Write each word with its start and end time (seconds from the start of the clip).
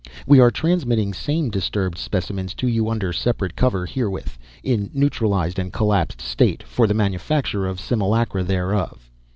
We 0.25 0.39
are 0.39 0.49
transmitting 0.49 1.13
same 1.13 1.51
disturbed 1.51 1.99
specimens 1.99 2.55
to 2.55 2.67
you 2.67 2.89
under 2.89 3.13
separate 3.13 3.55
cover 3.55 3.85
herewith, 3.85 4.35
in 4.63 4.89
neutralized 4.95 5.59
and 5.59 5.71
collapsed 5.71 6.21
state, 6.21 6.63
for 6.63 6.87
the 6.87 6.95
manufacture 6.95 7.67
of 7.67 7.79
simulacra 7.79 8.41
thereof. 8.41 9.11